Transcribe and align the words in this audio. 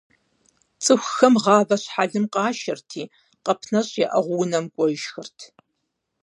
ЦӀыхухэм 0.83 1.33
гъавэ 1.43 1.75
щхьэлым 1.81 2.25
къашэрти, 2.33 3.03
къэп 3.45 3.59
нэщӀ 3.71 3.93
яӀыгъыу 4.05 4.39
унэм 4.41 4.65
кӀуэжхэрт. 4.73 5.37